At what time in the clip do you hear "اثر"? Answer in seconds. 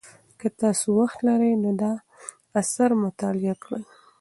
2.59-2.89